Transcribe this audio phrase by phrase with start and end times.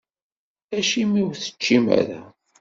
[0.77, 2.21] Acimi ur teččim ara?